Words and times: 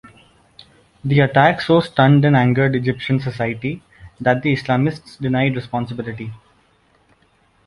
The 1.05 1.19
attack 1.19 1.61
so 1.61 1.79
stunned 1.79 2.25
and 2.25 2.35
angered 2.35 2.75
Egyptian 2.75 3.19
society 3.19 3.83
that 4.19 4.41
Islamists 4.45 5.19
denied 5.19 5.55
responsibility. 5.55 6.33